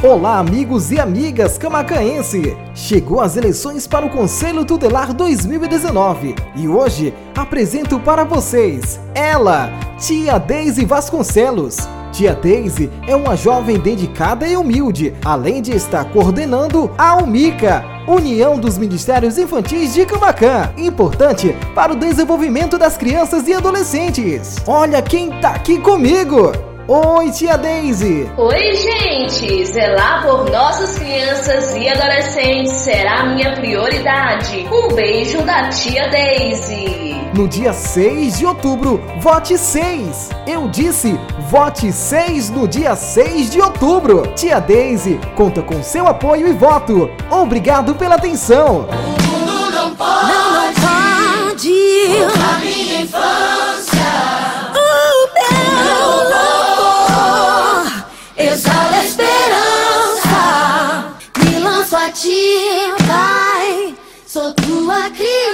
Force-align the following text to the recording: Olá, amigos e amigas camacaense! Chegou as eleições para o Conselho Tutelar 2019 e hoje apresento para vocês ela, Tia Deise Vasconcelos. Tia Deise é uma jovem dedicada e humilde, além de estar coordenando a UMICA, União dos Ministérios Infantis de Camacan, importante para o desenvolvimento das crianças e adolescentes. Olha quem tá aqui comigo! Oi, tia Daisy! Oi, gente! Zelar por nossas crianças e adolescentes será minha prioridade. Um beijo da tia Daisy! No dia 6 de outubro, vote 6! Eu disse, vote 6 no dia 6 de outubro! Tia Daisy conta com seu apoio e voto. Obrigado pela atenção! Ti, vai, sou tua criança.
Olá, 0.00 0.38
amigos 0.38 0.92
e 0.92 1.00
amigas 1.00 1.58
camacaense! 1.58 2.56
Chegou 2.72 3.20
as 3.20 3.36
eleições 3.36 3.84
para 3.84 4.06
o 4.06 4.10
Conselho 4.10 4.64
Tutelar 4.64 5.12
2019 5.12 6.36
e 6.54 6.68
hoje 6.68 7.12
apresento 7.36 7.98
para 7.98 8.22
vocês 8.22 9.00
ela, 9.12 9.72
Tia 9.98 10.38
Deise 10.38 10.84
Vasconcelos. 10.84 11.78
Tia 12.12 12.32
Deise 12.32 12.88
é 13.08 13.16
uma 13.16 13.36
jovem 13.36 13.76
dedicada 13.76 14.46
e 14.46 14.56
humilde, 14.56 15.12
além 15.24 15.60
de 15.60 15.72
estar 15.72 16.04
coordenando 16.12 16.88
a 16.96 17.16
UMICA, 17.16 17.84
União 18.06 18.56
dos 18.56 18.78
Ministérios 18.78 19.36
Infantis 19.36 19.94
de 19.94 20.06
Camacan, 20.06 20.72
importante 20.76 21.56
para 21.74 21.92
o 21.92 21.96
desenvolvimento 21.96 22.78
das 22.78 22.96
crianças 22.96 23.48
e 23.48 23.52
adolescentes. 23.52 24.58
Olha 24.64 25.02
quem 25.02 25.40
tá 25.40 25.50
aqui 25.50 25.80
comigo! 25.80 26.67
Oi, 26.90 27.30
tia 27.30 27.58
Daisy! 27.58 28.30
Oi, 28.34 28.72
gente! 28.72 29.66
Zelar 29.66 30.22
por 30.22 30.50
nossas 30.50 30.98
crianças 30.98 31.76
e 31.76 31.86
adolescentes 31.86 32.72
será 32.72 33.26
minha 33.26 33.52
prioridade. 33.52 34.66
Um 34.72 34.94
beijo 34.94 35.42
da 35.42 35.68
tia 35.68 36.08
Daisy! 36.08 37.14
No 37.34 37.46
dia 37.46 37.74
6 37.74 38.38
de 38.38 38.46
outubro, 38.46 39.02
vote 39.20 39.58
6! 39.58 40.30
Eu 40.46 40.66
disse, 40.68 41.20
vote 41.50 41.92
6 41.92 42.48
no 42.48 42.66
dia 42.66 42.96
6 42.96 43.50
de 43.50 43.60
outubro! 43.60 44.22
Tia 44.34 44.58
Daisy 44.58 45.20
conta 45.36 45.60
com 45.60 45.82
seu 45.82 46.06
apoio 46.06 46.48
e 46.48 46.54
voto. 46.54 47.10
Obrigado 47.30 47.94
pela 47.96 48.14
atenção! 48.14 48.88
Ti, 62.20 62.90
vai, 63.06 63.94
sou 64.26 64.52
tua 64.54 65.08
criança. 65.10 65.47